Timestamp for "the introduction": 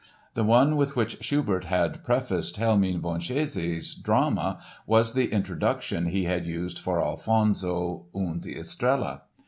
5.13-6.07